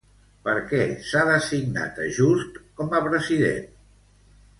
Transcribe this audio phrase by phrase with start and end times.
[0.47, 3.69] Per què s'ha designat a Just com a president?